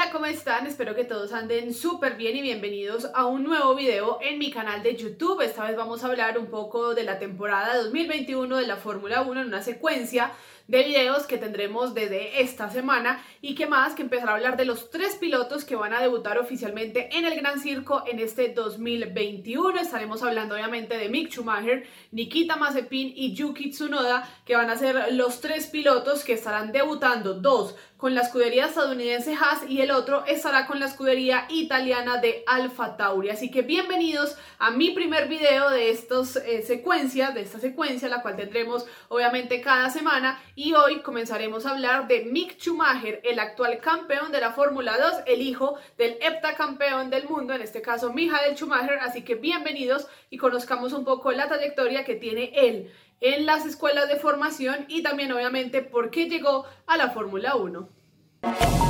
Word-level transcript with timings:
Hola, 0.00 0.12
¿cómo 0.12 0.24
están? 0.24 0.66
Espero 0.66 0.94
que 0.94 1.04
todos 1.04 1.34
anden 1.34 1.74
súper 1.74 2.16
bien 2.16 2.34
y 2.34 2.40
bienvenidos 2.40 3.10
a 3.12 3.26
un 3.26 3.44
nuevo 3.44 3.74
video 3.74 4.18
en 4.22 4.38
mi 4.38 4.50
canal 4.50 4.82
de 4.82 4.96
YouTube. 4.96 5.42
Esta 5.42 5.66
vez 5.66 5.76
vamos 5.76 6.02
a 6.02 6.06
hablar 6.06 6.38
un 6.38 6.46
poco 6.46 6.94
de 6.94 7.04
la 7.04 7.18
temporada 7.18 7.76
2021 7.76 8.56
de 8.56 8.66
la 8.66 8.76
Fórmula 8.76 9.20
1 9.20 9.42
en 9.42 9.48
una 9.48 9.62
secuencia 9.62 10.32
de 10.68 10.84
videos 10.84 11.26
que 11.26 11.36
tendremos 11.36 11.94
desde 11.94 12.40
esta 12.40 12.70
semana 12.70 13.22
y 13.42 13.56
que 13.56 13.66
más 13.66 13.94
que 13.94 14.02
empezar 14.02 14.28
a 14.28 14.34
hablar 14.34 14.56
de 14.56 14.64
los 14.64 14.88
tres 14.88 15.16
pilotos 15.16 15.64
que 15.64 15.74
van 15.74 15.92
a 15.92 16.00
debutar 16.00 16.38
oficialmente 16.38 17.08
en 17.18 17.24
el 17.26 17.34
Gran 17.34 17.60
Circo 17.60 18.04
en 18.06 18.20
este 18.20 18.54
2021. 18.54 19.80
Estaremos 19.80 20.22
hablando 20.22 20.54
obviamente 20.54 20.96
de 20.96 21.08
Mick 21.08 21.30
Schumacher, 21.30 21.86
Nikita 22.12 22.54
Mazepin 22.54 23.12
y 23.14 23.34
Yuki 23.34 23.70
Tsunoda, 23.70 24.26
que 24.46 24.54
van 24.54 24.70
a 24.70 24.78
ser 24.78 25.12
los 25.12 25.40
tres 25.40 25.66
pilotos 25.66 26.24
que 26.24 26.34
estarán 26.34 26.70
debutando, 26.70 27.34
dos 27.34 27.74
con 28.00 28.14
la 28.14 28.22
escudería 28.22 28.66
estadounidense 28.66 29.34
Haas 29.34 29.68
y 29.68 29.82
el 29.82 29.90
otro 29.90 30.24
estará 30.24 30.66
con 30.66 30.80
la 30.80 30.86
escudería 30.86 31.44
italiana 31.50 32.16
de 32.16 32.42
Alfa 32.46 32.96
Tauri. 32.96 33.28
Así 33.28 33.50
que 33.50 33.60
bienvenidos 33.60 34.36
a 34.58 34.70
mi 34.70 34.90
primer 34.90 35.28
video 35.28 35.68
de 35.68 35.90
estas 35.90 36.36
eh, 36.36 36.62
secuencias, 36.62 37.34
de 37.34 37.42
esta 37.42 37.58
secuencia, 37.60 38.08
la 38.08 38.22
cual 38.22 38.36
tendremos 38.36 38.86
obviamente 39.08 39.60
cada 39.60 39.90
semana 39.90 40.42
y 40.54 40.72
hoy 40.72 41.00
comenzaremos 41.00 41.66
a 41.66 41.72
hablar 41.72 42.08
de 42.08 42.24
Mick 42.24 42.58
Schumacher, 42.58 43.20
el 43.22 43.38
actual 43.38 43.78
campeón 43.78 44.32
de 44.32 44.40
la 44.40 44.52
Fórmula 44.52 44.96
2, 44.96 45.24
el 45.26 45.42
hijo 45.42 45.78
del 45.98 46.16
heptacampeón 46.22 47.10
del 47.10 47.28
mundo, 47.28 47.52
en 47.52 47.60
este 47.60 47.82
caso 47.82 48.14
Michael 48.14 48.56
Schumacher. 48.56 48.98
Así 49.00 49.22
que 49.22 49.34
bienvenidos 49.34 50.06
y 50.30 50.38
conozcamos 50.38 50.92
un 50.92 51.04
poco 51.04 51.32
la 51.32 51.48
trayectoria 51.48 52.04
que 52.04 52.14
tiene 52.14 52.52
él 52.54 52.90
en 53.20 53.44
las 53.44 53.66
escuelas 53.66 54.08
de 54.08 54.16
formación 54.16 54.86
y 54.88 55.02
también 55.02 55.32
obviamente 55.32 55.82
por 55.82 56.10
qué 56.10 56.28
llegó 56.28 56.64
a 56.86 56.96
la 56.96 57.10
Fórmula 57.10 57.56
1. 57.56 58.89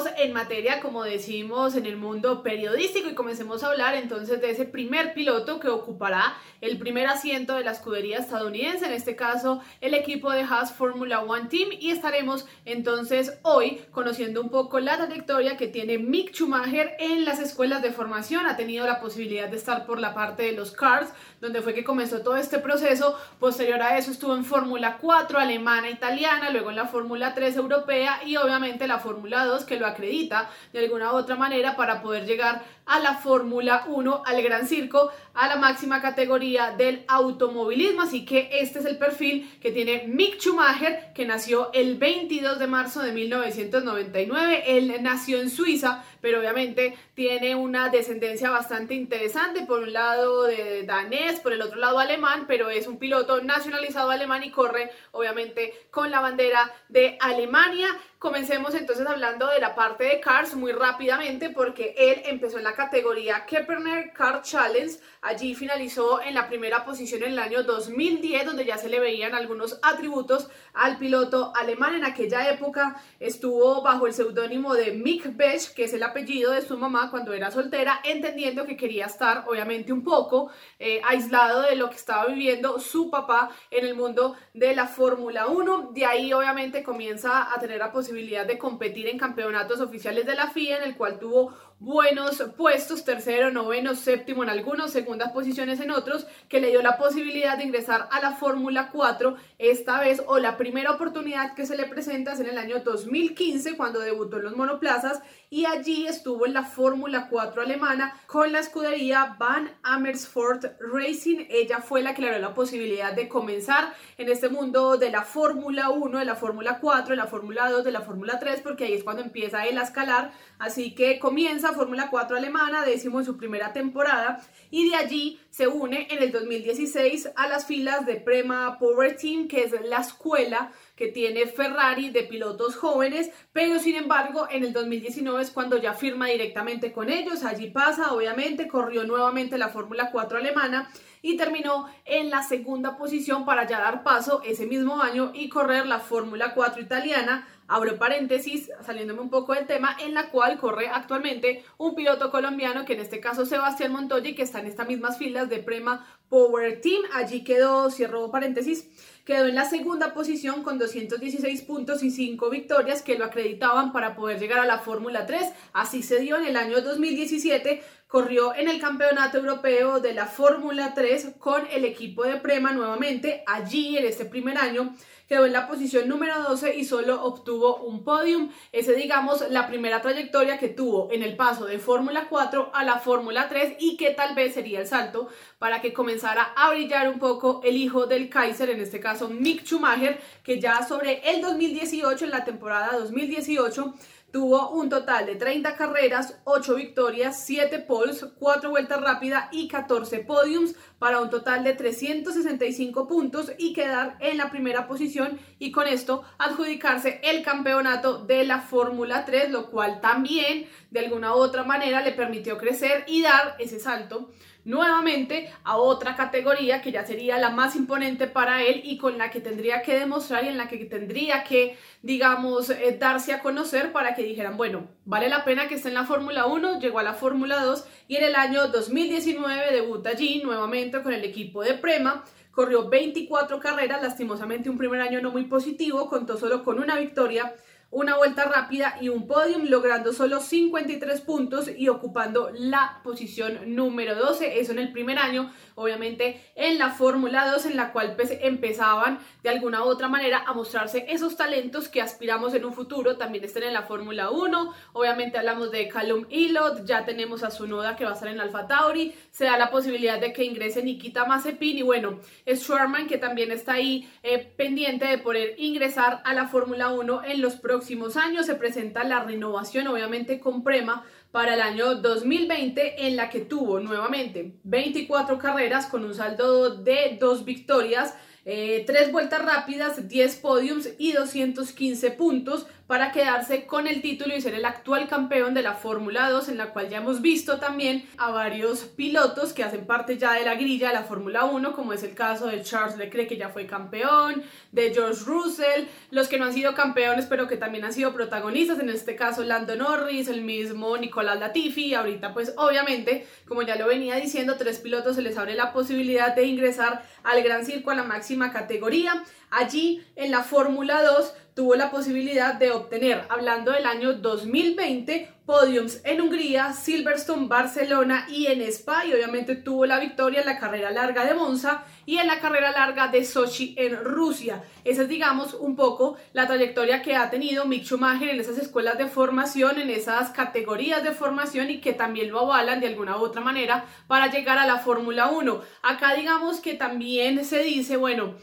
Entremos 0.00 0.20
en 0.20 0.32
materia, 0.32 0.80
como 0.80 1.04
decimos, 1.04 1.76
en 1.76 1.86
el 1.86 1.96
mundo 1.96 2.42
periodístico 2.42 3.08
y 3.08 3.14
comencemos 3.14 3.62
a 3.62 3.68
hablar 3.68 3.94
entonces 3.94 4.40
de 4.40 4.50
ese 4.50 4.64
primer 4.64 5.14
piloto 5.14 5.60
que 5.60 5.68
ocupará 5.68 6.36
el 6.60 6.78
primer 6.78 7.06
asiento 7.06 7.54
de 7.54 7.64
la 7.64 7.72
escudería 7.72 8.18
estadounidense, 8.18 8.86
en 8.86 8.92
este 8.92 9.16
caso 9.16 9.60
el 9.80 9.94
equipo 9.94 10.30
de 10.30 10.42
Haas 10.42 10.72
Formula 10.72 11.20
One 11.20 11.48
Team. 11.48 11.70
Y 11.78 11.90
estaremos 11.90 12.46
entonces 12.64 13.38
hoy 13.42 13.80
conociendo 13.90 14.40
un 14.40 14.50
poco 14.50 14.80
la 14.80 14.96
trayectoria 14.96 15.56
que 15.56 15.68
tiene 15.68 15.98
Mick 15.98 16.34
Schumacher 16.34 16.96
en 16.98 17.24
las 17.24 17.40
escuelas 17.40 17.82
de 17.82 17.92
formación, 17.92 18.46
ha 18.46 18.56
tenido 18.56 18.86
la 18.86 19.00
posibilidad 19.00 19.48
de 19.48 19.56
estar 19.56 19.86
por 19.86 19.98
la 19.98 20.14
parte 20.14 20.44
de 20.44 20.52
los 20.52 20.72
cars, 20.72 21.10
donde 21.40 21.62
fue 21.62 21.74
que 21.74 21.84
comenzó 21.84 22.20
todo 22.20 22.36
este 22.36 22.58
proceso, 22.58 23.18
posterior 23.38 23.82
a 23.82 23.96
eso 23.96 24.10
estuvo 24.10 24.34
en 24.34 24.44
Fórmula 24.44 24.98
4 25.00 25.38
alemana, 25.38 25.90
italiana, 25.90 26.50
luego 26.50 26.70
en 26.70 26.76
la 26.76 26.86
Fórmula 26.86 27.34
3 27.34 27.56
europea 27.56 28.20
y 28.24 28.36
obviamente 28.36 28.86
la 28.86 28.98
Fórmula 28.98 29.10
Fórmula 29.10 29.44
2 29.44 29.64
que 29.64 29.76
lo 29.76 29.86
acredita 29.90 30.50
de 30.72 30.80
alguna 30.80 31.12
u 31.12 31.16
otra 31.16 31.36
manera 31.36 31.76
para 31.76 32.02
poder 32.02 32.26
llegar 32.26 32.62
a 32.86 32.98
la 32.98 33.14
Fórmula 33.14 33.84
1, 33.86 34.22
al 34.26 34.42
Gran 34.42 34.66
Circo, 34.66 35.10
a 35.34 35.46
la 35.46 35.56
máxima 35.56 36.02
categoría 36.02 36.74
del 36.76 37.04
automovilismo. 37.06 38.02
Así 38.02 38.24
que 38.24 38.48
este 38.52 38.80
es 38.80 38.84
el 38.84 38.98
perfil 38.98 39.48
que 39.60 39.70
tiene 39.70 40.04
Mick 40.08 40.40
Schumacher, 40.40 41.12
que 41.14 41.24
nació 41.24 41.70
el 41.72 41.98
22 41.98 42.58
de 42.58 42.66
marzo 42.66 43.00
de 43.02 43.12
1999. 43.12 44.64
Él 44.66 44.94
nació 45.02 45.40
en 45.40 45.50
Suiza, 45.50 46.02
pero 46.20 46.40
obviamente 46.40 46.96
tiene 47.14 47.54
una 47.54 47.88
descendencia 47.88 48.50
bastante 48.50 48.94
interesante, 48.94 49.66
por 49.66 49.80
un 49.80 49.92
lado 49.92 50.44
de 50.44 50.84
danés, 50.84 51.40
por 51.40 51.52
el 51.52 51.62
otro 51.62 51.78
lado 51.78 51.98
alemán, 51.98 52.44
pero 52.46 52.70
es 52.70 52.86
un 52.86 52.98
piloto 52.98 53.42
nacionalizado 53.42 54.10
alemán 54.10 54.44
y 54.44 54.50
corre 54.50 54.90
obviamente 55.12 55.72
con 55.90 56.10
la 56.10 56.20
bandera 56.20 56.72
de 56.88 57.16
Alemania. 57.20 57.88
Comencemos 58.18 58.74
entonces 58.74 59.06
hablando 59.06 59.46
de 59.46 59.60
la 59.60 59.74
parte 59.74 60.04
de 60.04 60.20
Cars 60.20 60.54
muy 60.54 60.72
rápidamente 60.72 61.48
porque 61.48 61.94
él 61.96 62.20
empezó 62.26 62.58
en 62.58 62.64
la 62.64 62.74
categoría 62.74 63.46
Kepner 63.46 64.12
Car 64.12 64.42
Challenge. 64.42 64.98
Allí 65.22 65.54
finalizó 65.54 66.20
en 66.20 66.34
la 66.34 66.46
primera 66.46 66.84
posición 66.84 67.22
en 67.22 67.32
el 67.32 67.38
año 67.38 67.62
2010 67.62 68.44
donde 68.44 68.66
ya 68.66 68.76
se 68.76 68.90
le 68.90 69.00
veían 69.00 69.34
algunos 69.34 69.78
atributos 69.82 70.50
al 70.74 70.98
piloto 70.98 71.54
alemán. 71.56 71.94
En 71.94 72.04
aquella 72.04 72.50
época 72.50 73.00
estuvo 73.20 73.80
bajo 73.80 74.06
el 74.06 74.12
seudónimo 74.12 74.74
de 74.74 74.92
Mick 74.92 75.34
Besch, 75.34 75.72
que 75.72 75.84
es 75.84 75.94
el 75.94 76.02
apellido 76.10 76.52
de 76.52 76.62
su 76.62 76.76
mamá 76.78 77.10
cuando 77.10 77.32
era 77.32 77.50
soltera, 77.50 78.00
entendiendo 78.04 78.66
que 78.66 78.76
quería 78.76 79.06
estar 79.06 79.44
obviamente 79.48 79.92
un 79.92 80.04
poco 80.04 80.50
eh, 80.78 81.00
aislado 81.04 81.62
de 81.62 81.76
lo 81.76 81.88
que 81.88 81.96
estaba 81.96 82.26
viviendo 82.26 82.78
su 82.78 83.10
papá 83.10 83.50
en 83.70 83.84
el 83.84 83.94
mundo 83.94 84.36
de 84.54 84.74
la 84.74 84.86
Fórmula 84.86 85.46
1. 85.46 85.90
De 85.92 86.04
ahí 86.04 86.32
obviamente 86.32 86.82
comienza 86.82 87.52
a 87.52 87.58
tener 87.58 87.78
la 87.78 87.92
posibilidad 87.92 88.46
de 88.46 88.58
competir 88.58 89.08
en 89.08 89.18
campeonatos 89.18 89.80
oficiales 89.80 90.26
de 90.26 90.34
la 90.34 90.50
FIA, 90.50 90.78
en 90.78 90.84
el 90.84 90.96
cual 90.96 91.18
tuvo 91.18 91.54
buenos 91.80 92.44
puestos, 92.58 93.06
tercero, 93.06 93.50
noveno, 93.50 93.94
séptimo 93.94 94.42
en 94.42 94.50
algunos, 94.50 94.90
segundas 94.90 95.32
posiciones 95.32 95.80
en 95.80 95.90
otros, 95.90 96.26
que 96.50 96.60
le 96.60 96.68
dio 96.68 96.82
la 96.82 96.98
posibilidad 96.98 97.56
de 97.56 97.64
ingresar 97.64 98.06
a 98.12 98.20
la 98.20 98.32
Fórmula 98.32 98.90
4 98.92 99.34
esta 99.58 99.98
vez 99.98 100.22
o 100.26 100.38
la 100.38 100.58
primera 100.58 100.90
oportunidad 100.90 101.54
que 101.54 101.64
se 101.64 101.78
le 101.78 101.86
presenta 101.86 102.34
es 102.34 102.40
en 102.40 102.50
el 102.50 102.58
año 102.58 102.80
2015 102.80 103.78
cuando 103.78 104.00
debutó 104.00 104.36
en 104.36 104.44
los 104.44 104.56
monoplazas 104.56 105.22
y 105.48 105.64
allí 105.64 106.06
estuvo 106.06 106.44
en 106.44 106.52
la 106.52 106.64
Fórmula 106.64 107.28
4 107.30 107.62
alemana 107.62 108.14
con 108.26 108.52
la 108.52 108.60
escudería 108.60 109.36
Van 109.38 109.70
Amersfoort 109.82 110.64
Racing. 110.80 111.46
Ella 111.48 111.80
fue 111.80 112.02
la 112.02 112.14
que 112.14 112.22
le 112.22 112.28
dio 112.28 112.38
la 112.38 112.54
posibilidad 112.54 113.14
de 113.14 113.26
comenzar 113.26 113.94
en 114.18 114.28
este 114.28 114.50
mundo 114.50 114.98
de 114.98 115.10
la 115.10 115.22
Fórmula 115.22 115.88
1, 115.88 116.18
de 116.18 116.24
la 116.26 116.36
Fórmula 116.36 116.78
4, 116.78 117.10
de 117.10 117.16
la 117.16 117.26
Fórmula 117.26 117.70
2, 117.70 117.84
de 117.84 117.90
la 117.90 118.02
Fórmula 118.02 118.38
3, 118.38 118.60
porque 118.60 118.84
ahí 118.84 118.92
es 118.92 119.02
cuando 119.02 119.22
empieza 119.22 119.66
él 119.66 119.78
a 119.78 119.82
escalar. 119.82 120.32
Así 120.58 120.94
que 120.94 121.18
comienza 121.18 121.69
Fórmula 121.72 122.08
4 122.10 122.36
alemana, 122.36 122.84
décimo 122.84 123.20
en 123.20 123.26
su 123.26 123.36
primera 123.36 123.72
temporada, 123.72 124.40
y 124.70 124.88
de 124.88 124.96
allí 124.96 125.40
se 125.50 125.68
une 125.68 126.06
en 126.10 126.22
el 126.22 126.32
2016 126.32 127.30
a 127.36 127.48
las 127.48 127.66
filas 127.66 128.06
de 128.06 128.16
Prema 128.16 128.78
Power 128.78 129.16
Team, 129.16 129.48
que 129.48 129.64
es 129.64 129.74
la 129.84 129.98
escuela 129.98 130.72
que 130.96 131.08
tiene 131.08 131.46
Ferrari 131.46 132.10
de 132.10 132.24
pilotos 132.24 132.76
jóvenes, 132.76 133.30
pero 133.52 133.78
sin 133.78 133.96
embargo 133.96 134.46
en 134.50 134.64
el 134.64 134.72
2019 134.72 135.42
es 135.42 135.50
cuando 135.50 135.78
ya 135.78 135.94
firma 135.94 136.26
directamente 136.26 136.92
con 136.92 137.08
ellos, 137.10 137.44
allí 137.44 137.70
pasa, 137.70 138.12
obviamente, 138.12 138.68
corrió 138.68 139.04
nuevamente 139.04 139.58
la 139.58 139.68
Fórmula 139.68 140.10
4 140.12 140.38
alemana 140.38 140.90
y 141.22 141.36
terminó 141.36 141.86
en 142.04 142.30
la 142.30 142.42
segunda 142.42 142.96
posición 142.96 143.44
para 143.44 143.66
ya 143.66 143.80
dar 143.80 144.02
paso 144.02 144.42
ese 144.44 144.66
mismo 144.66 145.02
año 145.02 145.32
y 145.34 145.48
correr 145.48 145.86
la 145.86 146.00
Fórmula 146.00 146.54
4 146.54 146.82
italiana 146.82 147.46
abro 147.70 147.98
paréntesis, 147.98 148.68
saliéndome 148.84 149.20
un 149.20 149.30
poco 149.30 149.54
del 149.54 149.66
tema, 149.66 149.96
en 150.00 150.12
la 150.12 150.30
cual 150.30 150.58
corre 150.58 150.88
actualmente 150.88 151.64
un 151.78 151.94
piloto 151.94 152.30
colombiano, 152.32 152.84
que 152.84 152.94
en 152.94 153.00
este 153.00 153.20
caso 153.20 153.46
Sebastián 153.46 153.92
Montoya, 153.92 154.34
que 154.34 154.42
está 154.42 154.58
en 154.58 154.66
estas 154.66 154.88
mismas 154.88 155.18
filas 155.18 155.48
de 155.48 155.58
Prema 155.58 156.04
Power 156.28 156.80
Team. 156.80 157.02
Allí 157.14 157.44
quedó, 157.44 157.88
cierro 157.90 158.28
paréntesis, 158.32 158.88
quedó 159.24 159.46
en 159.46 159.54
la 159.54 159.66
segunda 159.66 160.12
posición 160.14 160.64
con 160.64 160.78
216 160.78 161.62
puntos 161.62 162.02
y 162.02 162.10
5 162.10 162.50
victorias 162.50 163.02
que 163.02 163.16
lo 163.16 163.24
acreditaban 163.24 163.92
para 163.92 164.16
poder 164.16 164.40
llegar 164.40 164.58
a 164.58 164.66
la 164.66 164.80
Fórmula 164.80 165.26
3. 165.26 165.40
Así 165.72 166.02
se 166.02 166.18
dio 166.18 166.36
en 166.36 166.46
el 166.46 166.56
año 166.56 166.80
2017 166.80 167.82
corrió 168.10 168.56
en 168.56 168.68
el 168.68 168.80
Campeonato 168.80 169.38
Europeo 169.38 170.00
de 170.00 170.12
la 170.12 170.26
Fórmula 170.26 170.94
3 170.94 171.34
con 171.38 171.62
el 171.70 171.84
equipo 171.84 172.24
de 172.24 172.38
Prema 172.38 172.72
nuevamente. 172.72 173.44
Allí, 173.46 173.96
en 173.96 174.04
este 174.04 174.24
primer 174.24 174.58
año, 174.58 174.96
quedó 175.30 175.46
en 175.46 175.52
la 175.52 175.68
posición 175.68 176.08
número 176.08 176.42
12 176.42 176.76
y 176.76 176.84
solo 176.84 177.22
obtuvo 177.22 177.76
un 177.76 178.02
podium. 178.02 178.50
Ese, 178.72 178.94
digamos, 178.94 179.48
la 179.48 179.68
primera 179.68 180.02
trayectoria 180.02 180.58
que 180.58 180.66
tuvo 180.66 181.08
en 181.12 181.22
el 181.22 181.36
paso 181.36 181.66
de 181.66 181.78
Fórmula 181.78 182.26
4 182.28 182.72
a 182.74 182.82
la 182.82 182.98
Fórmula 182.98 183.48
3 183.48 183.76
y 183.78 183.96
que 183.96 184.10
tal 184.10 184.34
vez 184.34 184.54
sería 184.54 184.80
el 184.80 184.88
salto 184.88 185.28
para 185.60 185.80
que 185.80 185.92
comenzara 185.92 186.52
a 186.56 186.70
brillar 186.70 187.08
un 187.08 187.20
poco 187.20 187.60
el 187.62 187.76
hijo 187.76 188.06
del 188.06 188.28
Kaiser, 188.28 188.70
en 188.70 188.80
este 188.80 188.98
caso 188.98 189.28
Mick 189.28 189.62
Schumacher, 189.64 190.20
que 190.42 190.58
ya 190.58 190.84
sobre 190.84 191.20
el 191.30 191.40
2018, 191.40 192.24
en 192.24 192.30
la 192.32 192.44
temporada 192.44 192.98
2018, 192.98 193.94
Tuvo 194.32 194.70
un 194.70 194.88
total 194.88 195.26
de 195.26 195.34
30 195.34 195.74
carreras, 195.74 196.36
8 196.44 196.76
victorias, 196.76 197.44
7 197.44 197.80
poles, 197.80 198.24
4 198.38 198.70
vueltas 198.70 199.00
rápidas 199.00 199.48
y 199.50 199.66
14 199.66 200.20
podiums 200.20 200.76
para 201.00 201.20
un 201.20 201.30
total 201.30 201.64
de 201.64 201.72
365 201.72 203.08
puntos 203.08 203.52
y 203.58 203.72
quedar 203.72 204.18
en 204.20 204.36
la 204.36 204.50
primera 204.50 204.86
posición 204.86 205.40
y 205.58 205.72
con 205.72 205.88
esto 205.88 206.22
adjudicarse 206.38 207.20
el 207.24 207.42
campeonato 207.42 208.22
de 208.26 208.44
la 208.44 208.60
Fórmula 208.60 209.24
3, 209.24 209.50
lo 209.50 209.70
cual 209.70 210.02
también 210.02 210.68
de 210.90 211.00
alguna 211.00 211.34
u 211.34 211.38
otra 211.38 211.64
manera 211.64 212.02
le 212.02 212.12
permitió 212.12 212.58
crecer 212.58 213.04
y 213.08 213.22
dar 213.22 213.56
ese 213.58 213.80
salto 213.80 214.30
nuevamente 214.64 215.50
a 215.64 215.76
otra 215.76 216.16
categoría 216.16 216.82
que 216.82 216.92
ya 216.92 217.06
sería 217.06 217.38
la 217.38 217.50
más 217.50 217.76
imponente 217.76 218.26
para 218.26 218.62
él 218.62 218.82
y 218.84 218.98
con 218.98 219.18
la 219.18 219.30
que 219.30 219.40
tendría 219.40 219.82
que 219.82 219.98
demostrar 219.98 220.44
y 220.44 220.48
en 220.48 220.58
la 220.58 220.68
que 220.68 220.84
tendría 220.84 221.44
que, 221.44 221.76
digamos, 222.02 222.70
eh, 222.70 222.96
darse 222.98 223.32
a 223.32 223.40
conocer 223.40 223.92
para 223.92 224.14
que 224.14 224.22
dijeran, 224.22 224.56
bueno, 224.56 224.88
vale 225.04 225.28
la 225.28 225.44
pena 225.44 225.68
que 225.68 225.76
esté 225.76 225.88
en 225.88 225.94
la 225.94 226.04
Fórmula 226.04 226.46
1, 226.46 226.80
llegó 226.80 226.98
a 226.98 227.02
la 227.02 227.14
Fórmula 227.14 227.62
2 227.62 227.84
y 228.08 228.16
en 228.16 228.24
el 228.24 228.34
año 228.34 228.68
2019 228.68 229.72
debuta 229.72 230.10
allí 230.10 230.42
nuevamente 230.42 231.02
con 231.02 231.12
el 231.12 231.24
equipo 231.24 231.62
de 231.62 231.74
Prema. 231.74 232.24
Corrió 232.50 232.88
24 232.88 233.60
carreras, 233.60 234.02
lastimosamente 234.02 234.68
un 234.68 234.76
primer 234.76 235.00
año 235.00 235.20
no 235.20 235.30
muy 235.30 235.44
positivo, 235.44 236.08
contó 236.08 236.36
solo 236.36 236.64
con 236.64 236.80
una 236.80 236.98
victoria 236.98 237.54
una 237.90 238.16
vuelta 238.16 238.44
rápida 238.44 238.96
y 239.00 239.08
un 239.08 239.26
podium, 239.26 239.64
logrando 239.64 240.12
solo 240.12 240.40
53 240.40 241.20
puntos 241.22 241.68
y 241.76 241.88
ocupando 241.88 242.50
la 242.54 243.00
posición 243.02 243.74
número 243.74 244.14
12. 244.14 244.60
Eso 244.60 244.72
en 244.72 244.78
el 244.78 244.92
primer 244.92 245.18
año, 245.18 245.50
obviamente 245.74 246.40
en 246.54 246.78
la 246.78 246.90
Fórmula 246.90 247.50
2, 247.50 247.66
en 247.66 247.76
la 247.76 247.92
cual 247.92 248.14
pues, 248.14 248.30
empezaban 248.42 249.18
de 249.42 249.50
alguna 249.50 249.82
u 249.82 249.88
otra 249.88 250.08
manera 250.08 250.44
a 250.46 250.52
mostrarse 250.52 251.06
esos 251.08 251.36
talentos 251.36 251.88
que 251.88 252.00
aspiramos 252.00 252.54
en 252.54 252.64
un 252.64 252.74
futuro. 252.74 253.16
También 253.16 253.42
estén 253.42 253.64
en 253.64 253.72
la 253.72 253.82
Fórmula 253.82 254.30
1. 254.30 254.74
Obviamente 254.92 255.38
hablamos 255.38 255.72
de 255.72 255.88
Callum 255.88 256.26
Ilott, 256.30 256.84
ya 256.84 257.04
tenemos 257.04 257.42
a 257.42 257.50
Sunoda 257.50 257.96
que 257.96 258.04
va 258.04 258.10
a 258.10 258.14
estar 258.14 258.28
en 258.28 258.40
Alfa 258.40 258.68
Tauri. 258.68 259.14
Se 259.32 259.46
da 259.46 259.58
la 259.58 259.70
posibilidad 259.70 260.20
de 260.20 260.32
que 260.32 260.44
ingrese 260.44 260.84
Nikita 260.84 261.24
Mazepin 261.24 261.78
y 261.78 261.82
bueno, 261.82 262.20
es 262.46 262.60
Schwarman 262.60 263.08
que 263.08 263.18
también 263.18 263.50
está 263.50 263.72
ahí 263.72 264.08
eh, 264.22 264.38
pendiente 264.38 265.06
de 265.06 265.18
poder 265.18 265.54
ingresar 265.58 266.22
a 266.24 266.34
la 266.34 266.46
Fórmula 266.46 266.90
1 266.90 267.24
en 267.24 267.42
los 267.42 267.56
próximos 267.56 267.79
años. 268.16 268.46
Se 268.46 268.54
presenta 268.54 269.04
la 269.04 269.24
renovación, 269.24 269.86
obviamente 269.88 270.40
con 270.40 270.62
Prema, 270.62 271.04
para 271.30 271.54
el 271.54 271.60
año 271.60 271.96
2020, 271.96 273.06
en 273.06 273.16
la 273.16 273.30
que 273.30 273.40
tuvo 273.40 273.80
nuevamente 273.80 274.54
24 274.64 275.38
carreras 275.38 275.86
con 275.86 276.04
un 276.04 276.14
saldo 276.14 276.74
de 276.74 277.16
dos 277.20 277.44
victorias 277.44 278.14
eh, 278.46 278.84
tres 278.86 279.12
vueltas 279.12 279.44
rápidas, 279.44 280.08
10 280.08 280.36
podiums 280.36 280.88
y 280.98 281.12
215 281.12 282.10
puntos 282.12 282.66
para 282.90 283.12
quedarse 283.12 283.66
con 283.66 283.86
el 283.86 284.02
título 284.02 284.34
y 284.34 284.40
ser 284.40 284.54
el 284.54 284.64
actual 284.64 285.06
campeón 285.06 285.54
de 285.54 285.62
la 285.62 285.74
Fórmula 285.74 286.28
2, 286.28 286.48
en 286.48 286.58
la 286.58 286.72
cual 286.72 286.88
ya 286.88 286.96
hemos 286.96 287.22
visto 287.22 287.60
también 287.60 288.04
a 288.18 288.32
varios 288.32 288.80
pilotos 288.80 289.52
que 289.52 289.62
hacen 289.62 289.86
parte 289.86 290.18
ya 290.18 290.32
de 290.32 290.44
la 290.44 290.56
grilla 290.56 290.88
de 290.88 290.94
la 290.94 291.04
Fórmula 291.04 291.44
1, 291.44 291.72
como 291.72 291.92
es 291.92 292.02
el 292.02 292.14
caso 292.14 292.48
de 292.48 292.64
Charles 292.64 292.96
Leclerc, 292.96 293.28
que 293.28 293.36
ya 293.36 293.50
fue 293.50 293.64
campeón, 293.64 294.42
de 294.72 294.92
George 294.92 295.22
Russell, 295.24 295.84
los 296.10 296.26
que 296.26 296.36
no 296.36 296.46
han 296.46 296.52
sido 296.52 296.74
campeones, 296.74 297.26
pero 297.26 297.46
que 297.46 297.56
también 297.56 297.84
han 297.84 297.92
sido 297.92 298.12
protagonistas, 298.12 298.80
en 298.80 298.88
este 298.88 299.14
caso 299.14 299.44
Lando 299.44 299.76
Norris, 299.76 300.26
el 300.26 300.42
mismo 300.42 300.96
Nicolás 300.96 301.38
Latifi, 301.38 301.84
y 301.84 301.94
ahorita 301.94 302.34
pues 302.34 302.54
obviamente, 302.56 303.24
como 303.46 303.62
ya 303.62 303.76
lo 303.76 303.86
venía 303.86 304.16
diciendo, 304.16 304.56
tres 304.58 304.80
pilotos 304.80 305.14
se 305.14 305.22
les 305.22 305.38
abre 305.38 305.54
la 305.54 305.72
posibilidad 305.72 306.34
de 306.34 306.44
ingresar 306.44 307.04
al 307.22 307.40
Gran 307.44 307.64
Circo 307.64 307.92
a 307.92 307.94
la 307.94 308.02
máxima 308.02 308.52
categoría. 308.52 309.22
Allí 309.52 310.04
en 310.14 310.30
la 310.30 310.44
Fórmula 310.44 311.02
2 311.02 311.34
tuvo 311.60 311.74
la 311.74 311.90
posibilidad 311.90 312.54
de 312.54 312.70
obtener, 312.70 313.26
hablando 313.28 313.70
del 313.70 313.84
año 313.84 314.14
2020, 314.14 315.28
podiums 315.44 316.00
en 316.04 316.22
Hungría, 316.22 316.72
Silverstone, 316.72 317.48
Barcelona 317.48 318.26
y 318.30 318.46
en 318.46 318.62
Spa 318.62 319.04
y 319.04 319.12
obviamente 319.12 319.56
tuvo 319.56 319.84
la 319.84 320.00
victoria 320.00 320.40
en 320.40 320.46
la 320.46 320.58
carrera 320.58 320.90
larga 320.90 321.26
de 321.26 321.34
Monza 321.34 321.84
y 322.06 322.16
en 322.16 322.28
la 322.28 322.40
carrera 322.40 322.72
larga 322.72 323.08
de 323.08 323.26
Sochi 323.26 323.74
en 323.76 324.02
Rusia. 324.02 324.64
Esa 324.84 325.02
es 325.02 325.08
digamos 325.10 325.52
un 325.52 325.76
poco 325.76 326.16
la 326.32 326.46
trayectoria 326.46 327.02
que 327.02 327.14
ha 327.14 327.28
tenido 327.28 327.66
Mick 327.66 327.84
Schumacher 327.84 328.30
en 328.30 328.40
esas 328.40 328.56
escuelas 328.56 328.96
de 328.96 329.08
formación, 329.08 329.78
en 329.78 329.90
esas 329.90 330.30
categorías 330.30 331.04
de 331.04 331.12
formación 331.12 331.68
y 331.68 331.82
que 331.82 331.92
también 331.92 332.30
lo 332.30 332.40
avalan 332.40 332.80
de 332.80 332.86
alguna 332.86 333.18
u 333.18 333.20
otra 333.20 333.42
manera 333.42 333.84
para 334.06 334.30
llegar 334.30 334.56
a 334.56 334.66
la 334.66 334.78
Fórmula 334.78 335.28
1. 335.28 335.60
Acá 335.82 336.14
digamos 336.14 336.60
que 336.60 336.72
también 336.72 337.44
se 337.44 337.58
dice, 337.58 337.98
bueno, 337.98 338.36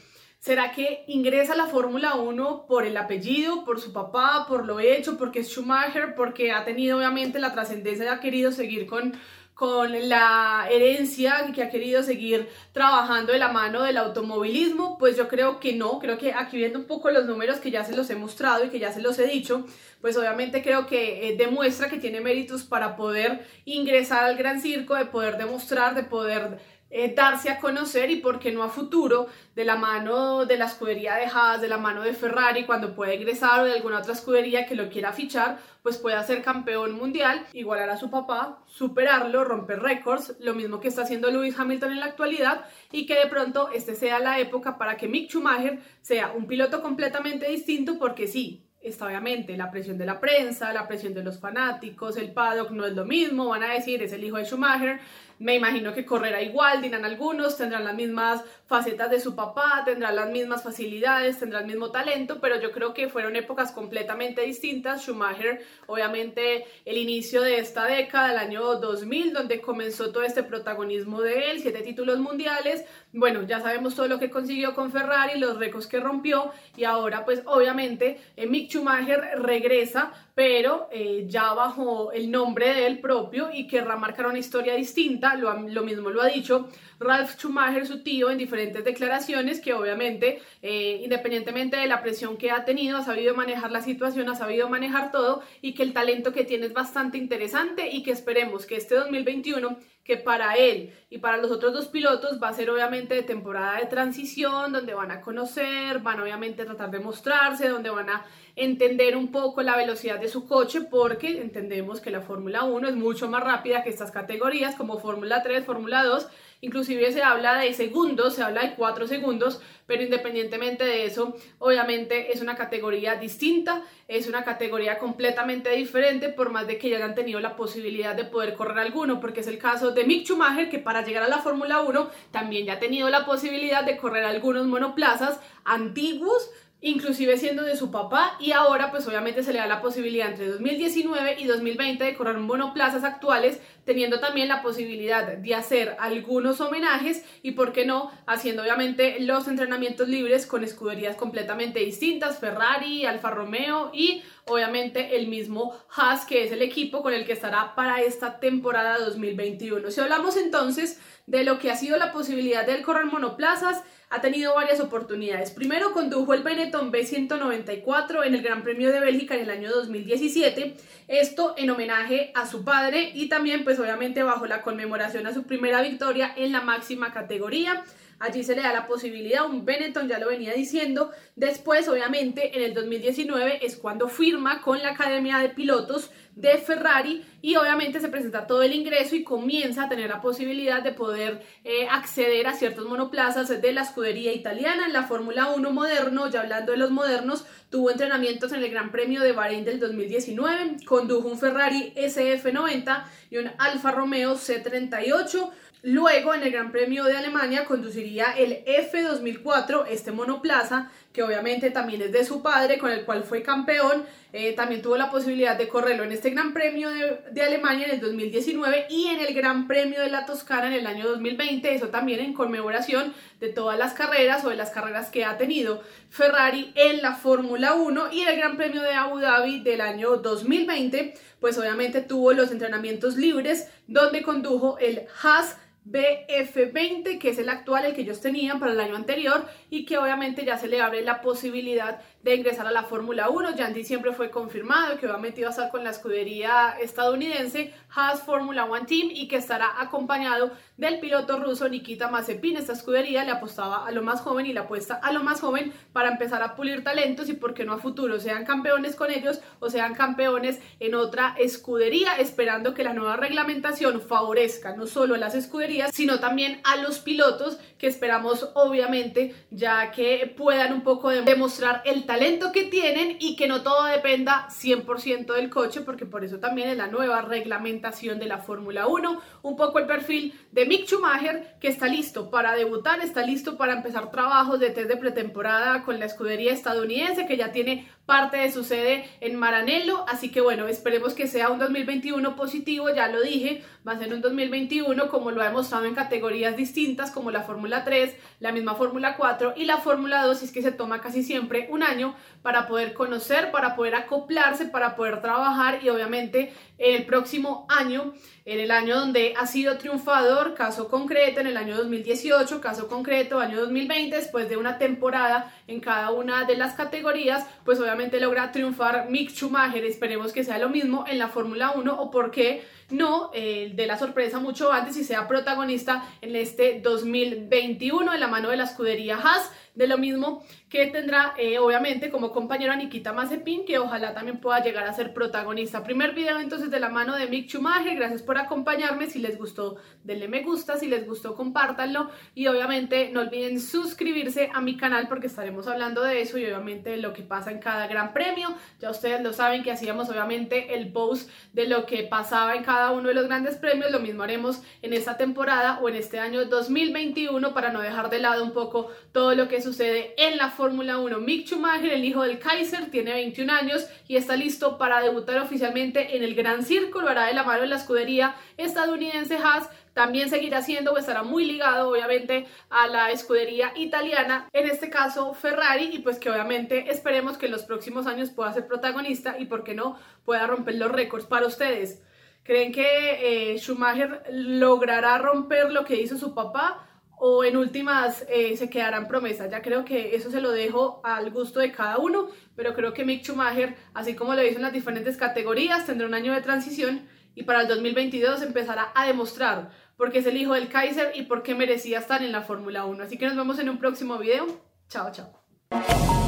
¿Será 0.48 0.72
que 0.72 1.04
ingresa 1.08 1.52
a 1.52 1.58
la 1.58 1.66
Fórmula 1.66 2.16
1 2.16 2.68
por 2.70 2.86
el 2.86 2.96
apellido, 2.96 3.66
por 3.66 3.82
su 3.82 3.92
papá, 3.92 4.46
por 4.48 4.66
lo 4.66 4.80
hecho, 4.80 5.18
porque 5.18 5.40
es 5.40 5.50
Schumacher, 5.50 6.16
porque 6.16 6.54
ha 6.54 6.64
tenido 6.64 6.98
obviamente 6.98 7.38
la 7.38 7.52
trascendencia 7.52 8.06
y 8.06 8.08
ha 8.08 8.22
querido 8.22 8.54
seguir 8.54 8.88
con, 8.88 9.14
con 9.54 9.92
la 10.08 10.66
herencia, 10.72 11.52
que 11.54 11.64
ha 11.64 11.70
querido 11.70 12.02
seguir 12.02 12.48
trabajando 12.72 13.34
de 13.34 13.40
la 13.40 13.50
mano 13.50 13.84
del 13.84 13.98
automovilismo? 13.98 14.98
Pues 14.98 15.18
yo 15.18 15.28
creo 15.28 15.60
que 15.60 15.74
no, 15.74 16.00
creo 16.00 16.18
que 16.18 16.32
aquí 16.32 16.56
viendo 16.56 16.80
un 16.80 16.86
poco 16.86 17.12
los 17.12 17.26
números 17.26 17.58
que 17.58 17.70
ya 17.70 17.84
se 17.84 17.94
los 17.94 18.10
he 18.10 18.16
mostrado 18.16 18.64
y 18.64 18.70
que 18.70 18.80
ya 18.80 18.94
se 18.94 19.02
los 19.02 19.20
he 19.20 19.28
dicho, 19.28 19.66
pues 20.00 20.16
obviamente 20.16 20.64
creo 20.64 20.88
que 20.88 21.28
eh, 21.28 21.36
demuestra 21.36 21.90
que 21.90 21.98
tiene 21.98 22.22
méritos 22.22 22.64
para 22.64 22.96
poder 22.96 23.46
ingresar 23.66 24.24
al 24.24 24.38
gran 24.38 24.62
circo, 24.62 24.96
de 24.96 25.08
poder 25.08 25.38
demostrar, 25.38 25.94
de 25.94 26.04
poder 26.04 26.77
eh, 26.90 27.14
darse 27.14 27.50
a 27.50 27.60
conocer 27.60 28.10
y 28.10 28.18
por 28.18 28.40
qué 28.40 28.52
no 28.52 28.64
a 28.64 28.70
futuro 28.70 29.28
de 29.56 29.66
la 29.66 29.76
mano 29.76 30.46
de 30.46 30.58
la 30.58 30.66
escudería 30.66 31.16
de 31.16 31.26
Haas, 31.26 31.62
de 31.62 31.68
la 31.68 31.78
mano 31.78 32.02
de 32.02 32.14
Ferrari 32.14 32.66
cuando 32.66 32.96
pueda 32.96 33.14
ingresar 33.14 33.60
o 33.60 33.66
de 33.66 33.74
alguna 33.74 34.00
otra 34.00 34.14
escudería 34.14 34.66
que 34.66 34.76
lo 34.76 34.90
quiera 34.90 35.12
fichar, 35.12 35.60
pues 35.84 35.98
pueda 35.98 36.24
ser 36.24 36.42
campeón 36.42 36.94
mundial, 36.94 37.46
igualar 37.54 37.90
a 37.90 37.98
su 37.98 38.10
papá, 38.10 38.60
superarlo, 38.68 39.44
romper 39.44 39.82
récords, 39.82 40.36
lo 40.40 40.54
mismo 40.54 40.80
que 40.80 40.88
está 40.88 41.02
haciendo 41.02 41.30
Lewis 41.32 41.58
Hamilton 41.58 41.92
en 41.92 42.00
la 42.00 42.06
actualidad 42.06 42.66
y 42.92 43.06
que 43.06 43.16
de 43.16 43.28
pronto 43.28 43.70
este 43.74 43.96
sea 43.96 44.20
la 44.20 44.40
época 44.40 44.78
para 44.78 44.98
que 44.98 45.08
Mick 45.08 45.30
Schumacher 45.30 45.80
sea 46.02 46.32
un 46.32 46.48
piloto 46.48 46.82
completamente 46.82 47.50
distinto 47.50 47.98
porque 48.00 48.28
sí, 48.28 48.68
está 48.82 49.06
obviamente 49.06 49.58
la 49.58 49.72
presión 49.72 49.98
de 49.98 50.06
la 50.06 50.20
prensa, 50.20 50.74
la 50.74 50.88
presión 50.88 51.14
de 51.14 51.24
los 51.24 51.40
fanáticos, 51.40 52.18
el 52.18 52.32
paddock 52.32 52.72
no 52.72 52.86
es 52.86 52.94
lo 52.94 53.06
mismo, 53.06 53.50
van 53.50 53.64
a 53.64 53.74
decir 53.74 54.02
es 54.02 54.14
el 54.14 54.24
hijo 54.24 54.38
de 54.38 54.46
Schumacher, 54.46 55.00
me 55.40 55.56
imagino 55.56 55.94
que 55.94 56.06
correrá 56.06 56.42
igual, 56.42 56.82
dirán 56.82 57.06
algunos, 57.06 57.58
tendrán 57.58 57.84
las 57.84 57.94
mismas 57.94 58.44
facetas 58.66 59.10
de 59.12 59.20
su 59.20 59.36
papá, 59.36 59.84
tendrán 59.86 60.16
las 60.16 60.30
mismas 60.30 60.64
facilidades, 60.64 61.40
tendrán 61.40 61.64
el 61.64 61.72
mismo 61.72 61.92
talento, 61.92 62.40
pero 62.42 62.60
yo 62.60 62.72
creo 62.72 62.94
que 62.94 63.08
fueron 63.08 63.36
épocas 63.36 63.72
completamente 63.72 64.42
distintas. 64.42 65.04
Schumacher, 65.04 65.64
obviamente, 65.86 66.66
el 66.86 66.98
inicio 66.98 67.42
de 67.42 67.60
esta 67.60 67.86
década, 67.86 68.32
el 68.32 68.38
año 68.38 68.64
2000, 68.76 69.34
donde 69.34 69.62
comenzó 69.62 70.12
todo 70.12 70.24
este 70.24 70.44
protagonismo 70.44 71.22
de 71.22 71.52
él, 71.52 71.60
siete 71.60 71.82
títulos 71.82 72.20
mundiales. 72.20 72.86
Bueno, 73.14 73.44
ya 73.44 73.62
sabemos 73.62 73.96
todo 73.96 74.08
lo 74.08 74.20
que 74.20 74.30
consiguió 74.30 74.74
con 74.74 74.92
Ferrari, 74.92 75.40
los 75.40 75.58
récords 75.58 75.88
que 75.88 76.00
rompió, 76.00 76.52
y 76.76 76.84
ahora, 76.84 77.26
pues, 77.26 77.42
obviamente, 77.46 78.20
eh, 78.36 78.48
Mick 78.48 78.70
Schumacher 78.70 79.40
regresa 79.40 80.12
pero 80.38 80.88
eh, 80.92 81.26
ya 81.28 81.56
bajo 81.56 82.12
el 82.12 82.30
nombre 82.30 82.72
de 82.72 82.86
él 82.86 83.00
propio 83.00 83.50
y 83.52 83.66
querrá 83.66 83.96
marcar 83.96 84.28
una 84.28 84.38
historia 84.38 84.76
distinta, 84.76 85.34
lo, 85.34 85.82
mismo 85.82 86.12
lo 86.12 86.22
ha 86.22 86.28
dicho 86.28 86.70
Ralph 87.00 87.32
Schumacher, 87.32 87.88
su 87.88 88.04
tío, 88.04 88.30
en 88.30 88.38
diferentes 88.38 88.86
declaraciones, 88.86 89.60
que 89.60 89.74
obviamente, 89.74 90.40
eh, 90.62 91.02
independientemente 91.04 91.78
de 91.78 91.88
la 91.88 92.04
presión 92.04 92.38
que 92.38 92.52
ha 92.52 92.66
tenido, 92.66 92.98
ha 92.98 93.04
sabido 93.04 93.34
manejar 93.34 93.72
la 93.72 93.82
situación, 93.82 94.30
ha 94.30 94.36
sabido 94.36 94.70
manejar 94.70 95.12
todo 95.12 95.42
y 95.60 95.74
que 95.74 95.82
el 95.82 95.92
talento 95.92 96.34
que 96.34 96.44
tiene 96.44 96.68
es 96.68 96.74
bastante 96.74 97.18
interesante 97.18 97.90
y 97.90 98.04
que 98.04 98.12
esperemos 98.12 98.68
que 98.68 98.76
este 98.76 98.94
2021 98.94 99.76
que 100.08 100.16
para 100.16 100.56
él 100.56 100.94
y 101.10 101.18
para 101.18 101.36
los 101.36 101.52
otros 101.52 101.74
dos 101.74 101.90
pilotos 101.90 102.42
va 102.42 102.48
a 102.48 102.54
ser 102.54 102.70
obviamente 102.70 103.14
de 103.14 103.24
temporada 103.24 103.78
de 103.78 103.88
transición, 103.88 104.72
donde 104.72 104.94
van 104.94 105.12
a 105.12 105.20
conocer, 105.20 106.00
van 106.00 106.22
obviamente 106.22 106.62
a 106.62 106.66
tratar 106.66 106.90
de 106.92 107.00
mostrarse, 107.00 107.68
donde 107.68 107.90
van 107.90 108.10
a 108.10 108.26
entender 108.56 109.18
un 109.18 109.32
poco 109.32 109.62
la 109.62 109.76
velocidad 109.76 110.18
de 110.18 110.30
su 110.30 110.48
coche, 110.48 110.80
porque 110.82 111.42
entendemos 111.42 112.00
que 112.00 112.10
la 112.10 112.22
Fórmula 112.22 112.64
1 112.64 112.88
es 112.88 112.96
mucho 112.96 113.28
más 113.28 113.44
rápida 113.44 113.84
que 113.84 113.90
estas 113.90 114.12
categorías 114.12 114.76
como 114.76 114.98
Fórmula 114.98 115.44
3, 115.44 115.66
Fórmula 115.66 116.06
2, 116.06 116.28
inclusive 116.62 117.12
se 117.12 117.24
habla 117.24 117.58
de 117.58 117.74
segundos, 117.74 118.36
se 118.36 118.44
habla 118.44 118.62
de 118.62 118.76
cuatro 118.76 119.08
segundos, 119.08 119.62
pero 119.86 120.04
independientemente 120.04 120.84
de 120.84 121.06
eso, 121.06 121.36
obviamente 121.60 122.34
es 122.34 122.42
una 122.42 122.56
categoría 122.56 123.16
distinta, 123.16 123.84
es 124.08 124.28
una 124.28 124.44
categoría 124.44 125.00
completamente 125.00 125.70
diferente, 125.72 126.30
por 126.30 126.50
más 126.50 126.68
de 126.68 126.78
que 126.78 126.90
ya 126.90 126.98
hayan 126.98 127.16
tenido 127.16 127.40
la 127.40 127.56
posibilidad 127.56 128.16
de 128.16 128.26
poder 128.26 128.54
correr 128.56 128.80
alguno, 128.80 129.20
porque 129.20 129.40
es 129.40 129.48
el 129.48 129.58
caso 129.58 129.92
de 129.92 130.04
Mick 130.04 130.26
Schumacher, 130.26 130.70
que 130.70 130.80
para 130.80 131.06
llegar 131.06 131.24
a 131.24 131.30
la 131.30 131.40
Fórmula 131.40 131.82
1 131.82 132.10
también 132.32 132.66
ya 132.66 132.74
ha 132.74 132.80
tenido 132.80 133.10
la 133.10 133.26
posibilidad 133.26 133.84
de 133.84 133.98
correr 133.98 134.26
algunos 134.26 134.68
monoplazas 134.68 135.40
antiguos, 135.64 136.50
inclusive 136.80 137.38
siendo 137.38 137.64
de 137.64 137.76
su 137.76 137.90
papá 137.90 138.38
y 138.40 138.52
ahora 138.52 138.92
pues 138.92 139.08
obviamente 139.08 139.42
se 139.42 139.52
le 139.52 139.60
da 139.60 139.66
la 139.66 139.82
posibilidad 139.82 140.30
entre 140.30 140.48
2019 140.48 141.38
y 141.40 141.46
2020 141.46 142.04
de 142.04 142.16
correr 142.16 142.38
monoplazas 142.38 143.04
actuales 143.04 143.60
teniendo 143.84 144.20
también 144.20 144.48
la 144.48 144.62
posibilidad 144.62 145.26
de 145.26 145.56
hacer 145.56 145.96
algunos 146.00 146.62
homenajes 146.62 147.24
y, 147.42 147.52
por 147.52 147.72
qué 147.72 147.86
no, 147.86 148.12
haciendo 148.28 148.62
obviamente 148.62 149.20
los 149.22 149.48
entrenamientos 149.48 150.10
libres 150.10 150.46
con 150.46 150.64
escuderías 150.64 151.16
completamente 151.16 151.80
distintas, 151.80 152.38
Ferrari, 152.40 153.06
Alfa 153.06 153.32
Romeo 153.32 153.90
y 153.94 154.24
obviamente 154.46 155.16
el 155.16 155.28
mismo 155.28 155.74
Haas, 155.96 156.26
que 156.26 156.44
es 156.44 156.52
el 156.52 156.62
equipo 156.62 157.02
con 157.02 157.14
el 157.14 157.26
que 157.26 157.32
estará 157.32 157.76
para 157.76 158.02
esta 158.02 158.40
temporada 158.40 159.00
2021. 159.00 159.90
Si 159.90 160.02
hablamos 160.02 160.36
entonces 160.36 161.00
de 161.26 161.46
lo 161.46 161.58
que 161.58 161.72
ha 161.72 161.78
sido 161.78 161.98
la 161.98 162.12
posibilidad 162.12 162.66
del 162.66 162.84
correr 162.84 163.06
monoplazas, 163.06 163.84
ha 164.10 164.22
tenido 164.22 164.56
varias 164.56 164.80
oportunidades. 164.80 165.52
Primero 165.52 165.92
condujo 165.92 166.34
el 166.34 166.44
Benetton 166.44 166.92
B194 166.92 168.26
en 168.26 168.36
el 168.36 168.42
Gran 168.42 168.64
Premio 168.64 168.92
de 168.92 169.00
Bélgica 169.00 169.36
en 169.36 169.42
el 169.42 169.50
año 169.50 169.70
2017, 169.70 170.76
esto 171.08 171.56
en 171.58 171.70
homenaje 171.70 172.32
a 172.36 172.48
su 172.48 172.64
padre 172.64 173.12
y 173.14 173.28
también 173.28 173.64
pues 173.64 173.80
obviamente 173.80 174.24
bajo 174.24 174.46
la 174.46 174.62
conmemoración 174.62 175.28
a 175.28 175.34
su 175.34 175.44
primera 175.44 175.82
victoria 175.82 176.34
en 176.36 176.52
la 176.52 176.62
máxima 176.62 177.12
categoría. 177.12 177.84
Allí 178.20 178.44
se 178.44 178.56
le 178.56 178.64
da 178.64 178.74
la 178.74 178.88
posibilidad, 178.88 179.46
un 179.46 179.64
Benetton 179.64 180.08
ya 180.08 180.18
lo 180.18 180.30
venía 180.30 180.54
diciendo. 180.54 181.12
Después, 181.36 181.88
obviamente, 181.88 182.58
en 182.58 182.64
el 182.64 182.74
2019 182.74 183.66
es 183.66 183.76
cuando 183.76 184.08
firma 184.08 184.62
con 184.62 184.82
la 184.82 184.90
Academia 184.90 185.38
de 185.38 185.50
Pilotos 185.50 186.10
de 186.38 186.60
Ferrari 186.60 187.26
y 187.42 187.56
obviamente 187.56 188.00
se 188.00 188.10
presenta 188.10 188.46
todo 188.46 188.62
el 188.62 188.74
ingreso 188.74 189.16
y 189.16 189.24
comienza 189.24 189.86
a 189.86 189.90
tener 189.90 190.10
la 190.10 190.22
posibilidad 190.22 190.84
de 190.84 190.92
poder 190.92 191.42
eh, 191.64 191.88
acceder 191.90 192.46
a 192.46 192.54
ciertos 192.54 192.88
monoplazas 192.88 193.50
de 193.50 193.74
la 193.74 193.82
escudería 193.82 194.32
italiana. 194.34 194.86
En 194.86 194.94
la 194.94 195.04
Fórmula 195.04 195.48
1 195.48 195.72
moderno, 195.72 196.30
ya 196.30 196.42
hablando 196.42 196.74
de 196.74 196.78
los 196.78 196.92
modernos, 196.92 197.46
tuvo 197.72 197.90
entrenamientos 197.90 198.52
en 198.52 198.64
el 198.64 198.70
Gran 198.70 198.92
Premio 198.92 199.22
de 199.22 199.32
Bahrein 199.32 199.66
del 199.66 199.80
2019, 199.80 200.78
condujo 200.86 201.28
un 201.28 201.40
Ferrari 201.40 201.94
SF90 201.96 203.04
y 203.32 203.38
un 203.38 203.50
Alfa 203.58 203.92
Romeo 203.92 204.36
C38 204.36 205.50
Luego, 205.84 206.34
en 206.34 206.44
el 206.44 206.52
Gran 206.52 206.72
Premio 206.72 207.04
de 207.06 207.16
Alemania, 207.16 207.66
conduciría 207.66 208.32
el 208.38 208.66
F2004, 208.66 209.86
este 209.90 210.12
monoplaza, 210.12 210.90
que 211.14 211.24
obviamente 211.24 211.70
también 211.72 212.02
es 212.02 212.12
de 212.12 212.26
su 212.26 212.42
padre, 212.42 212.78
con 212.78 212.92
el 212.92 213.06
cual 213.06 213.24
fue 213.24 213.44
campeón. 213.44 214.04
Eh, 214.34 214.54
también 214.54 214.82
tuvo 214.82 214.98
la 214.98 215.10
posibilidad 215.10 215.58
de 215.58 215.70
correrlo 215.70 216.04
en 216.04 216.12
este 216.12 216.32
Gran 216.32 216.54
Premio 216.54 216.90
de, 216.90 217.42
Alemania 217.42 217.86
en 217.86 217.94
el 217.94 218.00
2019 218.02 218.88
y 218.90 219.08
en 219.08 219.22
el 219.22 219.34
Gran 219.34 219.68
Premio 219.68 220.02
de 220.02 220.10
la 220.10 220.26
Toscana 220.26 220.68
en 220.68 220.74
el 220.74 220.86
año 220.86 221.08
2020. 221.08 221.74
Eso 221.74 221.88
también 221.88 222.20
en 222.20 222.34
conmemoración 222.34 223.14
de 223.40 223.50
todas 223.50 223.80
las 223.80 223.94
carreras 223.94 224.44
o 224.44 224.50
de 224.50 224.58
las 224.58 224.72
carreras 224.72 225.10
que 225.10 225.24
ha 225.24 225.38
tenido 225.38 225.82
Ferrari 226.10 226.74
en 226.76 227.02
la 227.02 227.16
Fórmula 227.16 227.76
1 227.76 228.12
y 228.12 228.22
el 228.22 228.36
Gran 228.38 228.58
Premio 228.58 228.82
de 228.82 228.94
Abu 228.94 229.20
Dhabi 229.20 229.62
del 229.62 229.82
año 229.82 230.18
2020. 230.18 231.14
Pues 231.40 231.58
obviamente 231.58 232.02
tuvo 232.02 232.34
los 232.34 232.52
entrenamientos 232.52 233.16
libres 233.16 233.70
donde 233.88 234.24
condujo 234.24 234.78
el 234.80 235.04
Haas 235.24 235.56
BF20, 235.90 237.18
que 237.18 237.30
es 237.30 237.40
el 237.40 237.50
actual, 237.50 237.86
el 237.86 237.94
que 237.94 238.02
ellos 238.02 238.20
tenían 238.20 238.60
para 238.60 238.74
el 238.74 238.80
año 238.80 238.96
anterior 238.96 239.46
y 239.70 239.86
que 239.86 239.98
obviamente 239.98 240.44
ya 240.44 240.58
se 240.58 240.68
le 240.68 240.82
abre 240.82 241.02
la 241.02 241.22
posibilidad 241.22 242.02
de 242.28 242.36
ingresar 242.36 242.68
a 242.68 242.72
la 242.72 242.84
Fórmula 242.84 243.30
1. 243.30 243.56
Ya 243.56 243.70
diciembre 243.70 244.12
fue 244.12 244.30
confirmado 244.30 244.98
que 244.98 245.08
obviamente 245.08 245.42
iba 245.42 245.50
a 245.50 245.52
estar 245.52 245.72
con 245.72 245.84
la 245.84 245.92
escudería 245.92 246.76
estadounidense 246.82 247.74
Haas 247.96 248.22
Formula 248.22 248.66
One 248.66 248.86
Team 248.86 249.10
y 249.12 249.28
que 249.30 249.38
estará 249.38 249.80
acompañado 249.80 250.52
del 250.76 251.00
piloto 251.00 251.40
ruso 251.40 251.70
Nikita 251.70 252.10
Mazepin. 252.10 252.58
Esta 252.58 252.74
escudería 252.74 253.24
le 253.24 253.32
apostaba 253.32 253.88
a 253.88 253.92
lo 253.92 254.04
más 254.04 254.20
joven 254.22 254.46
y 254.46 254.54
le 254.54 254.60
apuesta 254.60 254.96
a 254.96 255.14
lo 255.14 255.24
más 255.24 255.40
joven 255.40 255.72
para 255.94 256.10
empezar 256.10 256.44
a 256.44 256.56
pulir 256.56 256.84
talentos 256.84 257.30
y 257.30 257.34
por 257.34 257.54
qué 257.54 257.64
no 257.64 257.74
a 257.74 257.78
futuro 257.78 258.20
sean 258.20 258.46
campeones 258.46 258.96
con 258.96 259.10
ellos 259.10 259.40
o 259.60 259.70
sean 259.70 259.96
campeones 259.96 260.60
en 260.82 260.96
otra 260.96 261.34
escudería, 261.40 262.18
esperando 262.18 262.74
que 262.74 262.84
la 262.84 262.94
nueva 262.94 263.16
reglamentación 263.16 264.02
favorezca 264.02 264.76
no 264.76 264.86
solo 264.86 265.16
a 265.16 265.18
las 265.18 265.34
escuderías, 265.34 265.92
sino 265.94 266.20
también 266.20 266.60
a 266.66 266.76
los 266.76 267.00
pilotos 267.00 267.58
que 267.78 267.88
esperamos 267.88 268.50
obviamente 268.56 269.34
ya 269.50 269.92
que 269.92 270.34
puedan 270.36 270.74
un 270.74 270.82
poco 270.82 271.10
demostrar 271.10 271.84
el 271.86 272.06
talento 272.06 272.17
que 272.52 272.64
tienen 272.64 273.18
y 273.20 273.36
que 273.36 273.48
no 273.48 273.62
todo 273.62 273.86
dependa 273.86 274.48
100% 274.50 275.34
del 275.34 275.50
coche, 275.50 275.82
porque 275.82 276.06
por 276.06 276.24
eso 276.24 276.40
también 276.40 276.70
es 276.70 276.78
la 276.78 276.88
nueva 276.88 277.22
reglamentación 277.22 278.20
de 278.20 278.26
la 278.26 278.40
Fórmula 278.40 278.88
1, 278.88 279.22
un 279.44 279.56
poco 279.56 279.80
el 279.80 279.86
perfil 279.86 280.34
de 280.52 280.66
Mick 280.66 280.88
Schumacher, 280.88 281.56
que 281.60 281.68
está 281.68 281.88
listo 281.88 282.30
para 282.30 282.56
debutar, 282.56 283.00
está 283.02 283.22
listo 283.26 283.58
para 283.58 283.74
empezar 283.74 284.12
trabajos 284.12 284.60
de 284.60 284.72
test 284.72 284.90
de 284.90 284.98
pretemporada 284.98 285.84
con 285.84 286.00
la 286.00 286.06
escudería 286.06 286.54
estadounidense, 286.54 287.28
que 287.28 287.38
ya 287.38 287.52
tiene 287.52 287.88
parte 288.08 288.38
de 288.38 288.52
su 288.52 288.64
sede 288.64 289.08
en 289.20 289.36
Maranello, 289.36 290.06
así 290.08 290.32
que 290.32 290.40
bueno, 290.42 290.68
esperemos 290.68 291.14
que 291.14 291.28
sea 291.28 291.50
un 291.50 291.60
2021 291.60 292.38
positivo, 292.38 292.90
ya 292.90 293.10
lo 293.10 293.22
dije, 293.22 293.64
va 293.88 293.92
a 293.92 294.00
ser 294.00 294.14
un 294.14 294.22
2021 294.22 295.10
como 295.10 295.30
lo 295.30 295.42
ha 295.42 295.50
demostrado 295.50 295.86
en 295.86 295.94
categorías 295.94 296.56
distintas 296.56 297.12
como 297.12 297.32
la 297.32 297.44
Fórmula 297.44 297.84
3, 297.84 298.16
la 298.40 298.54
misma 298.54 298.76
Fórmula 298.76 299.18
4 299.18 299.56
y 299.58 299.66
la 299.66 299.78
Fórmula 299.80 300.24
2, 300.24 300.42
es 300.42 300.52
que 300.54 300.62
se 300.62 300.72
toma 300.72 301.02
casi 301.02 301.22
siempre 301.22 301.68
un 301.70 301.84
año 301.84 302.16
para 302.42 302.66
poder 302.66 302.94
conocer, 302.94 303.52
para 303.52 303.76
poder 303.76 303.96
acoplarse, 303.96 304.66
para 304.68 304.96
poder 304.96 305.22
trabajar 305.22 305.84
y 305.84 305.90
obviamente 305.90 306.54
el 306.78 307.06
próximo 307.06 307.68
año, 307.70 308.14
en 308.48 308.62
el 308.62 308.72
año 308.72 308.98
donde 308.98 309.34
ha 309.38 309.46
sido 309.46 309.78
triunfador, 309.78 310.54
caso 310.54 310.88
concreto, 310.88 311.42
en 311.42 311.48
el 311.48 311.58
año 311.58 311.76
2018, 311.76 312.62
caso 312.62 312.88
concreto, 312.88 313.42
año 313.42 313.60
2020, 313.60 314.16
después 314.16 314.48
de 314.48 314.56
una 314.56 314.78
temporada 314.78 315.54
en 315.68 315.82
cada 315.82 316.12
una 316.12 316.46
de 316.46 316.56
las 316.56 316.74
categorías, 316.74 317.46
pues 317.66 317.78
obviamente 317.82 318.22
logra 318.22 318.54
triunfar 318.54 319.10
Mick 319.10 319.32
Schumacher, 319.32 319.84
esperemos 319.84 320.32
que 320.32 320.46
sea 320.46 320.60
lo 320.60 320.70
mismo 320.70 321.04
en 321.10 321.20
la 321.20 321.28
Fórmula 321.28 321.74
1 321.76 322.02
o 322.02 322.10
por 322.10 322.32
qué 322.32 322.64
no 322.90 323.32
de 323.32 323.86
la 323.86 323.98
sorpresa 323.98 324.40
mucho 324.40 324.72
antes 324.72 324.98
y 324.98 325.04
sea 325.04 325.28
protagonista 325.28 326.04
en 326.22 326.36
este 326.36 326.80
2021 326.82 328.14
en 328.14 328.20
la 328.20 328.28
mano 328.28 328.50
de 328.50 328.58
la 328.58 328.64
escudería 328.64 329.18
Haas. 329.18 329.52
De 329.76 329.86
lo 329.86 330.00
mismo 330.00 330.44
que 330.70 330.88
tendrá 330.88 331.36
eh, 331.38 331.60
obviamente 331.60 332.10
como 332.10 332.32
compañero 332.32 332.74
a 332.74 332.76
Nikita 332.76 333.14
Mazepin, 333.14 333.64
que 333.64 333.78
ojalá 333.78 334.14
también 334.16 334.40
pueda 334.40 334.64
llegar 334.64 334.86
a 334.86 334.94
ser 334.94 335.14
protagonista. 335.14 335.84
Primer 335.84 336.16
video 336.16 336.40
entonces 336.40 336.72
de 336.72 336.80
la 336.80 336.90
mano 336.90 337.16
de 337.16 337.28
Mick 337.28 337.48
Schumacher, 337.48 337.96
gracias 337.96 338.24
por 338.24 338.40
acompañarme, 338.40 339.08
si 339.08 339.20
les 339.20 339.38
gustó 339.38 339.78
denle 340.04 340.28
me 340.28 340.42
gusta, 340.42 340.78
si 340.78 340.88
les 340.88 341.06
gustó 341.06 341.36
compártanlo. 341.36 342.10
Y 342.34 342.48
obviamente 342.48 343.12
no 343.12 343.22
olviden 343.22 343.62
suscribirse 343.62 344.50
a 344.52 344.62
mi 344.62 344.78
canal 344.78 345.08
porque 345.08 345.28
estaremos 345.28 345.68
hablando 345.68 346.04
de 346.04 346.22
eso 346.22 346.38
y 346.38 346.46
obviamente 346.46 346.90
de 346.90 346.98
lo 346.98 347.14
que 347.14 347.22
pasa 347.22 347.52
en 347.52 347.60
cada 347.60 347.88
gran 347.88 348.14
premio, 348.14 348.56
ya 348.80 348.90
ustedes 348.90 349.22
lo 349.22 349.32
saben 349.32 349.62
que 349.62 349.72
hacíamos 349.72 350.10
obviamente 350.10 350.74
el 350.74 350.92
post 350.92 351.30
de 351.54 351.68
lo 351.68 351.86
que 351.86 352.04
pasaba 352.04 352.56
en 352.56 352.64
cada 352.64 352.77
uno 352.92 353.10
de 353.10 353.14
los 353.14 353.28
grandes 353.28 353.56
premios, 353.56 353.92
lo 353.92 354.00
mismo 354.00 354.24
haremos 354.24 354.62
en 354.82 354.94
esta 354.94 355.18
temporada 355.18 355.80
o 355.82 355.90
en 355.90 355.96
este 355.96 356.20
año 356.20 356.46
2021 356.46 357.54
para 357.54 357.72
no 357.72 357.82
dejar 357.82 358.10
de 358.10 358.20
lado 358.20 358.44
un 358.44 358.52
poco 358.52 358.90
todo 359.12 359.36
lo 359.36 359.48
que 359.48 359.62
sucede 359.62 360.14
en 360.18 360.38
la 360.38 360.50
Fórmula 360.50 360.98
1. 360.98 361.20
Mick 361.20 361.48
Schumacher, 361.48 361.92
el 361.92 362.06
hijo 362.06 362.24
del 362.24 362.40
Kaiser, 362.40 362.90
tiene 362.92 363.14
21 363.14 363.52
años 363.52 363.88
y 364.08 364.16
está 364.16 364.36
listo 364.36 364.78
para 364.78 365.02
debutar 365.02 365.40
oficialmente 365.40 366.16
en 366.16 366.24
el 366.24 366.36
Gran 366.36 366.64
Circo. 366.64 367.00
Hará 367.00 367.26
de 367.26 367.34
la 367.34 367.44
mano 367.44 367.62
de 367.62 367.68
la 367.68 367.78
escudería 367.78 368.36
estadounidense 368.58 369.38
Haas. 369.38 369.70
También 369.94 370.30
seguirá 370.30 370.62
siendo 370.62 370.94
o 370.94 370.98
estará 370.98 371.24
muy 371.24 371.44
ligado 371.44 371.90
obviamente 371.90 372.46
a 372.70 372.88
la 372.88 373.10
escudería 373.10 373.74
italiana, 373.76 374.48
en 374.54 374.70
este 374.70 374.92
caso 374.92 375.34
Ferrari, 375.34 375.90
y 375.92 376.00
pues 376.00 376.20
que 376.20 376.30
obviamente 376.30 376.92
esperemos 376.92 377.40
que 377.40 377.48
en 377.48 377.54
los 377.54 377.64
próximos 377.64 378.06
años 378.06 378.30
pueda 378.30 378.54
ser 378.54 378.68
protagonista 378.68 379.38
y 379.40 379.46
por 379.46 379.64
qué 379.64 379.74
no 379.74 379.98
pueda 380.24 380.46
romper 380.46 380.76
los 380.76 380.92
récords 380.92 381.26
para 381.26 381.48
ustedes. 381.48 382.04
¿Creen 382.44 382.72
que 382.72 383.52
eh, 383.54 383.58
Schumacher 383.58 384.24
logrará 384.32 385.18
romper 385.18 385.72
lo 385.72 385.84
que 385.84 386.02
hizo 386.02 386.18
su 386.18 386.34
papá? 386.34 386.88
o 387.18 387.44
en 387.44 387.58
últimas 387.58 388.26
eh, 388.30 388.56
se 388.58 388.70
quedarán 388.70 389.08
promesas. 389.08 389.50
Ya 389.50 389.62
creo 389.62 389.84
que 389.84 390.16
eso 390.16 390.30
se 390.30 390.40
lo 390.40 390.52
dejo 390.52 391.02
al 391.04 391.32
gusto 391.32 391.60
de 391.60 391.72
cada 391.72 391.98
uno, 391.98 392.28
pero 392.56 392.74
creo 392.74 392.94
que 392.94 393.06
Mick 393.06 393.24
Schumacher, 393.24 393.76
así 393.94 394.16
como 394.16 394.36
lo 394.36 394.46
hizo 394.46 394.58
en 394.58 394.62
las 394.62 394.74
diferentes 394.74 395.18
categorías, 395.18 395.86
tendrá 395.86 396.08
un 396.08 396.14
año 396.14 396.34
de 396.34 396.42
transición 396.42 397.08
y 397.36 397.44
para 397.44 397.62
el 397.62 397.68
2022 397.68 398.42
empezará 398.44 398.92
a 398.96 399.08
demostrar 399.08 399.72
por 399.96 400.12
qué 400.12 400.20
es 400.20 400.28
el 400.28 400.38
hijo 400.38 400.54
del 400.54 400.70
Kaiser 400.70 401.12
y 401.16 401.24
por 401.24 401.44
qué 401.44 401.56
merecía 401.56 402.00
estar 402.00 402.22
en 402.22 402.32
la 402.32 402.42
Fórmula 402.42 402.86
1. 402.86 403.04
Así 403.04 403.18
que 403.18 403.26
nos 403.26 403.36
vemos 403.36 403.58
en 403.60 403.70
un 403.70 403.80
próximo 403.80 404.18
video. 404.18 404.46
Chao, 404.88 405.12
chao. 405.12 406.27